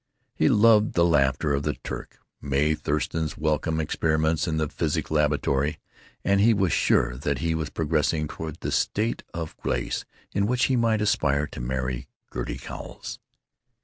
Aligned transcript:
He 0.33 0.49
loved 0.49 0.93
the 0.93 1.05
laughter 1.05 1.53
of 1.53 1.61
the 1.61 1.75
Turk, 1.75 2.17
Mae 2.41 2.73
Thurston's 2.73 3.37
welcome, 3.37 3.79
experiments 3.79 4.47
in 4.47 4.57
the 4.57 4.67
physics 4.67 5.11
laboratory. 5.11 5.77
And 6.23 6.41
he 6.41 6.55
was 6.55 6.73
sure 6.73 7.17
that 7.17 7.37
he 7.37 7.53
was 7.53 7.69
progressing 7.69 8.27
toward 8.27 8.61
the 8.61 8.71
state 8.71 9.21
of 9.31 9.55
grace 9.57 10.03
in 10.33 10.47
which 10.47 10.63
he 10.65 10.75
might 10.75 11.03
aspire 11.03 11.45
to 11.45 11.61
marry 11.61 12.07
Gertie 12.33 12.57
Cowles. 12.57 13.19